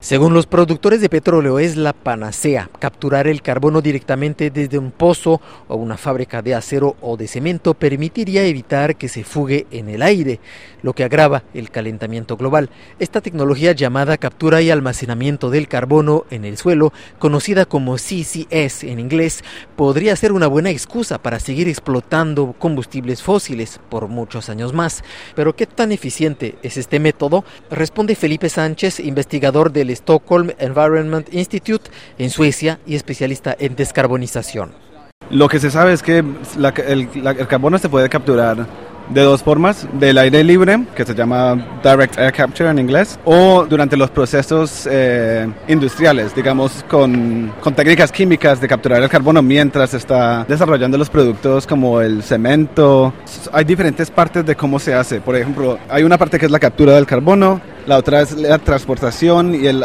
Según 0.00 0.32
los 0.32 0.46
productores 0.46 1.00
de 1.00 1.08
petróleo 1.08 1.58
es 1.58 1.76
la 1.76 1.92
panacea. 1.92 2.70
Capturar 2.78 3.26
el 3.26 3.42
carbono 3.42 3.82
directamente 3.82 4.48
desde 4.48 4.78
un 4.78 4.92
pozo 4.92 5.40
o 5.66 5.74
una 5.74 5.96
fábrica 5.96 6.40
de 6.40 6.54
acero 6.54 6.94
o 7.00 7.16
de 7.16 7.26
cemento 7.26 7.74
permitiría 7.74 8.44
evitar 8.44 8.94
que 8.94 9.08
se 9.08 9.24
fugue 9.24 9.66
en 9.72 9.88
el 9.88 10.02
aire, 10.02 10.38
lo 10.82 10.92
que 10.92 11.02
agrava 11.02 11.42
el 11.52 11.72
calentamiento 11.72 12.36
global. 12.36 12.70
Esta 13.00 13.20
tecnología 13.20 13.72
llamada 13.72 14.18
captura 14.18 14.62
y 14.62 14.70
almacenamiento 14.70 15.50
del 15.50 15.66
carbono 15.66 16.26
en 16.30 16.44
el 16.44 16.58
suelo, 16.58 16.92
conocida 17.18 17.64
como 17.64 17.96
CCS 17.96 18.84
en 18.84 19.00
inglés, 19.00 19.42
podría 19.74 20.14
ser 20.14 20.30
una 20.30 20.46
buena 20.46 20.70
excusa 20.70 21.20
para 21.20 21.40
seguir 21.40 21.66
explotando 21.66 22.54
combustibles 22.56 23.20
fósiles 23.20 23.80
por 23.88 24.06
muchos 24.06 24.48
años 24.48 24.72
más. 24.72 25.02
Pero 25.34 25.56
¿qué 25.56 25.66
tan 25.66 25.90
eficiente 25.90 26.54
es 26.62 26.76
este 26.76 27.00
método? 27.00 27.44
Responde 27.68 28.14
Felipe 28.14 28.48
Sánchez, 28.48 29.00
investigador 29.00 29.72
del 29.72 29.87
Stockholm 29.90 30.50
Environment 30.58 31.26
Institute 31.32 31.90
en 32.18 32.30
Suecia 32.30 32.78
y 32.86 32.94
especialista 32.94 33.56
en 33.58 33.76
descarbonización. 33.76 34.88
Lo 35.30 35.48
que 35.48 35.60
se 35.60 35.70
sabe 35.70 35.92
es 35.92 36.02
que 36.02 36.18
el, 36.18 37.46
carbono 37.48 37.78
se 37.78 37.88
puede 37.90 38.08
capturar 38.08 38.66
de 39.10 39.22
dos 39.22 39.42
formas, 39.42 39.86
del 39.94 40.18
aire 40.18 40.44
libre, 40.44 40.84
que 40.94 41.04
se 41.04 41.14
llama 41.14 41.80
Direct 41.82 42.18
Air 42.18 42.32
Capture 42.32 42.70
en 42.70 42.78
inglés, 42.78 43.18
o 43.24 43.66
durante 43.68 43.96
los 43.96 44.10
procesos 44.10 44.86
eh, 44.90 45.46
industriales, 45.66 46.34
digamos, 46.34 46.84
con, 46.88 47.52
con, 47.60 47.74
técnicas 47.74 48.12
químicas 48.12 48.60
de 48.60 48.68
capturar 48.68 49.02
el 49.02 49.08
carbono 49.08 49.42
mientras 49.42 49.90
se 49.90 49.96
está 49.98 50.44
desarrollando 50.46 50.98
los 50.98 51.08
productos 51.08 51.66
como 51.66 52.00
el 52.00 52.22
cemento. 52.22 53.12
Hay 53.52 53.64
diferentes 53.64 54.10
partes 54.10 54.44
de 54.44 54.56
cómo 54.56 54.78
se 54.78 54.94
hace. 54.94 55.20
Por 55.20 55.36
ejemplo, 55.36 55.78
hay 55.88 56.02
una 56.02 56.18
parte 56.18 56.38
que 56.38 56.46
es 56.46 56.52
la 56.52 56.58
captura 56.58 56.94
del 56.94 57.06
carbono, 57.06 57.60
la 57.88 57.96
otra 57.96 58.20
es 58.20 58.32
la 58.36 58.58
transportación 58.58 59.54
y 59.54 59.66
el 59.66 59.82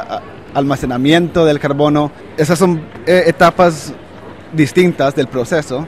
almacenamiento 0.53 1.45
del 1.45 1.57
carbono. 1.57 2.11
Esas 2.35 2.59
son 2.59 2.81
eh, 3.07 3.23
etapas 3.27 3.93
distintas 4.51 5.15
del 5.15 5.27
proceso 5.27 5.87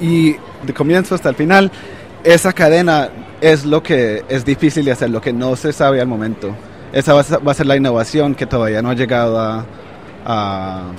y 0.00 0.32
de 0.66 0.74
comienzo 0.74 1.14
hasta 1.14 1.28
el 1.28 1.36
final, 1.36 1.70
esa 2.24 2.52
cadena 2.52 3.08
es 3.40 3.64
lo 3.64 3.84
que 3.84 4.24
es 4.28 4.44
difícil 4.44 4.84
de 4.84 4.92
hacer, 4.92 5.10
lo 5.10 5.20
que 5.20 5.32
no 5.32 5.54
se 5.54 5.72
sabe 5.72 6.00
al 6.00 6.08
momento. 6.08 6.56
Esa 6.92 7.14
va 7.14 7.20
a 7.20 7.54
ser 7.54 7.66
la 7.66 7.76
innovación 7.76 8.34
que 8.34 8.46
todavía 8.46 8.82
no 8.82 8.90
ha 8.90 8.94
llegado 8.94 9.38
a, 9.38 9.64
a 10.24 10.92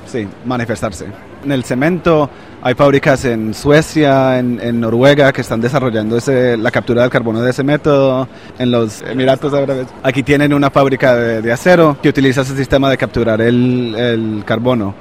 manifestarse. 0.45 1.05
En 1.43 1.51
el 1.51 1.63
cemento 1.63 2.29
hay 2.61 2.73
fábricas 2.73 3.25
en 3.25 3.53
Suecia, 3.53 4.39
en, 4.39 4.79
Noruega 4.79 5.31
que 5.31 5.41
están 5.41 5.61
desarrollando 5.61 6.17
ese, 6.17 6.57
la 6.57 6.71
captura 6.71 7.03
del 7.03 7.11
carbono 7.11 7.41
de 7.41 7.51
ese 7.51 7.63
método. 7.63 8.27
En 8.57 8.71
los 8.71 9.01
Emiratos 9.03 9.53
aquí 10.01 10.23
tienen 10.23 10.53
una 10.53 10.71
fábrica 10.71 11.15
de, 11.15 11.51
acero 11.51 11.97
que 12.01 12.09
utiliza 12.09 12.41
ese 12.41 12.55
sistema 12.55 12.89
de 12.89 12.97
capturar 12.97 13.41
el 13.41 14.43
carbono 14.45 14.95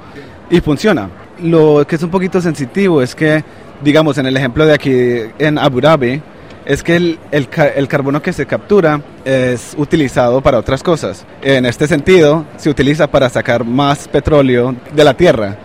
y 0.49 0.61
funciona. 0.61 1.09
Lo 1.41 1.85
que 1.87 1.95
es 1.95 2.03
un 2.03 2.09
poquito 2.09 2.41
sensitivo 2.41 3.01
es 3.01 3.15
que, 3.15 3.43
digamos, 3.81 4.17
en 4.17 4.25
el 4.25 4.37
ejemplo 4.37 4.65
de 4.65 4.73
aquí 4.73 5.19
en 5.37 5.57
Abu 5.57 5.81
Dhabi, 5.81 6.21
es 6.65 6.81
que 6.81 6.95
el, 6.95 7.19
el, 7.31 7.47
el, 7.75 7.87
carbono 7.87 8.21
que 8.21 8.33
se 8.33 8.45
captura 8.45 9.01
es 9.23 9.75
utilizado 9.77 10.41
para 10.41 10.57
otras 10.57 10.81
cosas. 10.81 11.25
En 11.41 11.65
este 11.65 11.87
sentido, 11.87 12.45
se 12.57 12.69
utiliza 12.69 13.07
para 13.07 13.29
sacar 13.29 13.63
más 13.63 14.07
petróleo 14.07 14.75
de 14.93 15.03
la 15.03 15.15
tierra. 15.15 15.57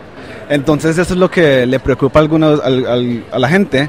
Entonces 0.48 0.98
eso 0.98 1.15
es 1.15 1.19
lo 1.19 1.31
que 1.31 1.65
le 1.65 1.81
preocupa 1.81 2.19
a, 2.19 2.23
algunos, 2.23 2.61
a 2.61 3.39
la 3.39 3.48
gente, 3.48 3.89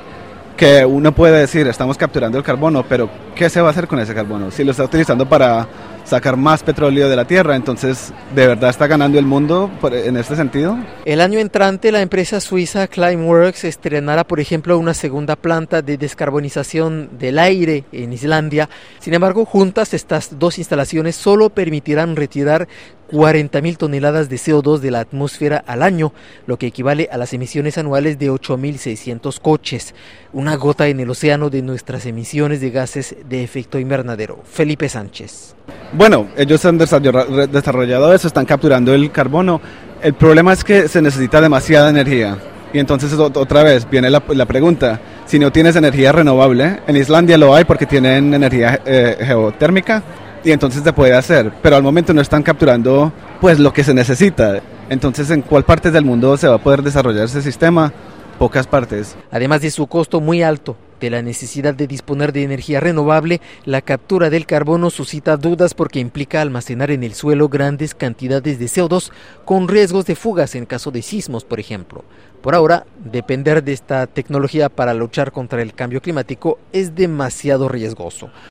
que 0.56 0.86
uno 0.86 1.12
puede 1.12 1.40
decir, 1.40 1.68
estamos 1.68 1.98
capturando 1.98 2.38
el 2.38 2.44
carbono, 2.44 2.86
pero 2.88 3.10
¿qué 3.36 3.50
se 3.50 3.60
va 3.62 3.70
a 3.70 3.72
hacer 3.72 3.88
con 3.88 4.00
ese 4.00 4.14
carbono? 4.14 4.52
Si 4.52 4.64
lo 4.64 4.72
está 4.72 4.84
utilizando 4.84 5.28
para 5.28 5.68
sacar 6.12 6.36
más 6.36 6.62
petróleo 6.62 7.08
de 7.08 7.16
la 7.16 7.24
tierra, 7.24 7.56
entonces 7.56 8.14
¿de 8.36 8.46
verdad 8.46 8.70
está 8.70 8.86
ganando 8.86 9.18
el 9.18 9.26
mundo 9.26 9.72
en 9.82 10.18
este 10.18 10.36
sentido? 10.36 10.78
El 11.06 11.22
año 11.22 11.40
entrante 11.40 11.90
la 11.90 12.02
empresa 12.02 12.42
suiza 12.42 12.88
Climeworks 12.88 13.64
estrenará, 13.64 14.26
por 14.26 14.42
ejemplo, 14.42 14.78
una 14.78 14.94
segunda 14.94 15.38
planta 15.38 15.82
de 15.82 15.98
descarbonización 15.98 17.18
del 17.18 17.40
aire 17.40 17.86
en 17.94 18.12
Islandia. 18.12 18.68
Sin 19.00 19.14
embargo, 19.14 19.46
juntas 19.46 19.94
estas 19.94 20.38
dos 20.38 20.58
instalaciones 20.58 21.16
solo 21.16 21.50
permitirán 21.50 22.18
retirar 22.18 22.68
40.000 23.12 23.78
toneladas 23.78 24.30
de 24.30 24.38
CO2 24.38 24.80
de 24.80 24.92
la 24.92 25.02
atmósfera 25.02 25.64
al 25.66 25.84
año, 25.84 26.14
lo 26.48 26.58
que 26.58 26.68
equivale 26.68 27.10
a 27.12 27.18
las 27.18 27.34
emisiones 27.34 27.78
anuales 27.78 28.18
de 28.18 28.32
8.600 28.32 29.40
coches, 29.40 29.94
una 30.34 30.56
gota 30.56 30.88
en 30.88 31.00
el 31.00 31.10
océano 31.10 31.50
de 31.50 31.62
nuestras 31.62 32.06
emisiones 32.06 32.62
de 32.62 32.72
gases 32.72 33.16
de 33.28 33.44
efecto 33.44 33.80
invernadero. 33.80 34.40
Felipe 34.46 34.88
Sánchez. 34.90 35.56
Bueno, 35.94 36.28
ellos 36.38 36.64
han 36.66 36.78
desarrollado 36.78 38.14
eso, 38.14 38.28
están 38.28 38.46
capturando 38.46 38.94
el 38.94 39.12
carbono. 39.12 39.62
El 40.02 40.14
problema 40.14 40.54
es 40.54 40.64
que 40.64 40.88
se 40.88 41.02
necesita 41.02 41.42
demasiada 41.42 41.90
energía. 41.90 42.38
Y 42.74 42.80
entonces 42.80 43.14
otra 43.14 43.64
vez 43.64 43.90
viene 43.90 44.10
la, 44.10 44.22
pregunta, 44.22 45.02
si 45.26 45.38
no 45.40 45.52
tienes 45.52 45.76
energía 45.76 46.14
renovable, 46.14 46.80
en 46.88 46.96
Islandia 46.96 47.38
lo 47.38 47.54
hay 47.54 47.66
porque 47.66 47.86
tienen 47.86 48.34
energía 48.34 48.80
eh, 48.86 49.18
geotérmica, 49.20 50.02
y 50.44 50.52
entonces 50.52 50.84
se 50.84 50.94
puede 50.94 51.14
hacer, 51.14 51.52
pero 51.62 51.76
al 51.76 51.84
momento 51.84 52.14
no 52.14 52.22
están 52.22 52.44
capturando 52.44 53.12
pues 53.40 53.60
lo 53.60 53.74
que 53.74 53.84
se 53.84 53.94
necesita. 53.94 54.62
Entonces, 54.90 55.30
¿en 55.30 55.42
cuál 55.42 55.64
parte 55.64 55.92
del 55.92 56.04
mundo 56.04 56.36
se 56.38 56.48
va 56.48 56.56
a 56.56 56.64
poder 56.64 56.82
desarrollar 56.82 57.26
ese 57.26 57.42
sistema? 57.42 57.94
Pocas 58.38 58.66
partes. 58.66 59.16
Además 59.30 59.62
de 59.62 59.70
su 59.70 59.86
costo 59.86 60.20
muy 60.20 60.42
alto, 60.42 60.76
de 61.00 61.12
la 61.12 61.22
necesidad 61.22 61.76
de 61.76 61.86
disponer 61.86 62.34
de 62.34 62.44
energía 62.44 62.80
renovable, 62.80 63.40
la 63.66 63.82
captura 63.82 64.30
del 64.32 64.48
carbono 64.48 64.90
suscita 64.90 65.38
dudas 65.38 65.76
porque 65.76 66.00
implica 66.00 66.42
almacenar 66.42 66.90
en 66.90 67.04
el 67.04 67.14
suelo 67.14 67.50
grandes 67.50 67.94
cantidades 67.94 68.58
de 68.58 68.66
CO2 68.66 69.12
con 69.46 69.68
riesgos 69.68 70.06
de 70.06 70.16
fugas 70.16 70.56
en 70.56 70.66
caso 70.66 70.90
de 70.90 71.04
sismos, 71.04 71.46
por 71.46 71.60
ejemplo. 71.60 72.04
Por 72.42 72.56
ahora, 72.56 72.88
depender 72.98 73.64
de 73.64 73.74
esta 73.74 74.08
tecnología 74.08 74.70
para 74.70 74.96
luchar 74.96 75.32
contra 75.32 75.62
el 75.62 75.76
cambio 75.76 76.02
climático 76.02 76.58
es 76.74 76.96
demasiado 76.96 77.70
riesgoso. 77.70 78.32